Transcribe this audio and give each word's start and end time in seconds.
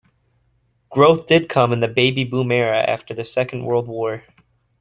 Growth 0.89 1.27
did 1.27 1.47
come 1.47 1.71
in 1.71 1.79
the 1.79 1.87
"Baby 1.87 2.23
Boom" 2.23 2.51
era 2.51 2.79
after 2.79 3.13
the 3.13 3.23
Second 3.23 3.65
World 3.65 3.87
War. 3.87 4.23